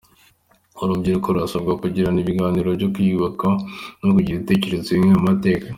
Urubyiruko 0.83 1.27
rurasabwa 1.33 1.73
kugirana 1.81 2.19
ibiganiro 2.23 2.69
byo 2.77 2.87
kwiyubaka 2.93 3.47
no 4.03 4.11
kugira 4.15 4.35
ibitekerezo 4.37 4.89
bimwe 4.95 5.15
ku 5.19 5.23
mateka. 5.29 5.65